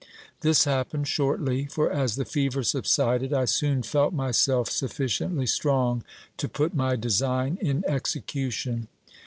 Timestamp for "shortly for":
1.07-1.91